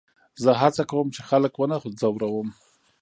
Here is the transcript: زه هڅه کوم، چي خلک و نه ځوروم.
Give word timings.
زه 0.43 0.51
هڅه 0.61 0.83
کوم، 0.91 1.07
چي 1.15 1.21
خلک 1.29 1.53
و 1.57 1.63
نه 1.71 1.77
ځوروم. 1.99 2.47